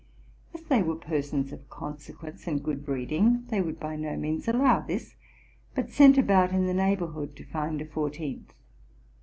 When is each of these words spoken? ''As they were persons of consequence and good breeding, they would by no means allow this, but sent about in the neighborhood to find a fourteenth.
''As 0.55 0.63
they 0.63 0.81
were 0.81 0.95
persons 0.95 1.51
of 1.51 1.69
consequence 1.69 2.47
and 2.47 2.63
good 2.63 2.83
breeding, 2.83 3.45
they 3.51 3.61
would 3.61 3.79
by 3.79 3.95
no 3.95 4.17
means 4.17 4.47
allow 4.47 4.79
this, 4.79 5.13
but 5.75 5.91
sent 5.91 6.17
about 6.17 6.51
in 6.51 6.65
the 6.65 6.73
neighborhood 6.73 7.35
to 7.35 7.45
find 7.45 7.79
a 7.81 7.85
fourteenth. 7.85 8.51